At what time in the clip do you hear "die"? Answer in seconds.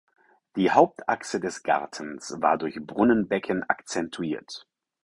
0.55-0.71